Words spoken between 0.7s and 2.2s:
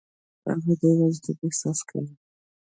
د یوازیتوب احساس کوي.